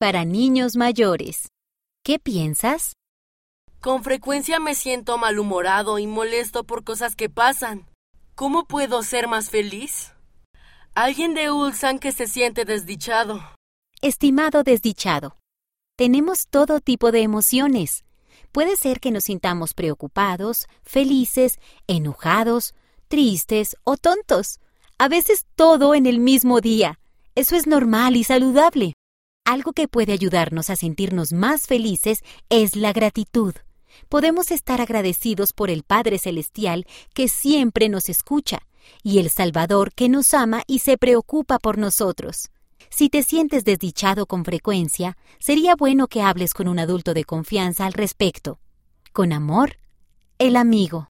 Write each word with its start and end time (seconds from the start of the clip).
para 0.00 0.24
niños 0.24 0.76
mayores. 0.76 1.50
¿Qué 2.02 2.18
piensas? 2.18 2.94
Con 3.82 4.02
frecuencia 4.02 4.58
me 4.58 4.74
siento 4.74 5.18
malhumorado 5.18 5.98
y 5.98 6.06
molesto 6.06 6.64
por 6.64 6.84
cosas 6.84 7.14
que 7.16 7.28
pasan. 7.28 7.86
¿Cómo 8.34 8.64
puedo 8.64 9.02
ser 9.02 9.28
más 9.28 9.50
feliz? 9.50 10.14
Alguien 10.94 11.34
de 11.34 11.50
Ulsan 11.50 11.98
que 11.98 12.12
se 12.12 12.26
siente 12.26 12.64
desdichado. 12.64 13.42
Estimado 14.00 14.62
desdichado, 14.62 15.36
tenemos 15.96 16.46
todo 16.48 16.80
tipo 16.80 17.12
de 17.12 17.20
emociones. 17.20 18.06
Puede 18.52 18.76
ser 18.76 19.00
que 19.00 19.10
nos 19.10 19.24
sintamos 19.24 19.74
preocupados, 19.74 20.66
felices, 20.82 21.58
enojados, 21.86 22.74
tristes 23.08 23.76
o 23.84 23.98
tontos. 23.98 24.60
A 24.96 25.08
veces 25.08 25.44
todo 25.56 25.94
en 25.94 26.06
el 26.06 26.20
mismo 26.20 26.62
día. 26.62 26.98
Eso 27.34 27.54
es 27.54 27.66
normal 27.66 28.16
y 28.16 28.24
saludable. 28.24 28.94
Algo 29.44 29.72
que 29.72 29.88
puede 29.88 30.12
ayudarnos 30.12 30.70
a 30.70 30.76
sentirnos 30.76 31.32
más 31.32 31.66
felices 31.66 32.20
es 32.48 32.76
la 32.76 32.92
gratitud. 32.92 33.54
Podemos 34.08 34.50
estar 34.50 34.80
agradecidos 34.80 35.52
por 35.52 35.70
el 35.70 35.82
Padre 35.82 36.18
Celestial 36.18 36.86
que 37.14 37.28
siempre 37.28 37.88
nos 37.88 38.08
escucha 38.08 38.60
y 39.02 39.18
el 39.18 39.30
Salvador 39.30 39.92
que 39.92 40.08
nos 40.08 40.34
ama 40.34 40.62
y 40.66 40.80
se 40.80 40.98
preocupa 40.98 41.58
por 41.58 41.78
nosotros. 41.78 42.50
Si 42.88 43.08
te 43.08 43.22
sientes 43.22 43.64
desdichado 43.64 44.26
con 44.26 44.44
frecuencia, 44.44 45.16
sería 45.38 45.74
bueno 45.74 46.08
que 46.08 46.22
hables 46.22 46.54
con 46.54 46.68
un 46.68 46.78
adulto 46.78 47.14
de 47.14 47.24
confianza 47.24 47.86
al 47.86 47.92
respecto. 47.92 48.58
Con 49.12 49.32
amor, 49.32 49.76
el 50.38 50.56
amigo. 50.56 51.08